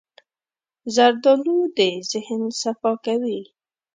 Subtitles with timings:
[0.95, 1.79] زردالو د
[2.11, 3.39] ذهن صفا کوي.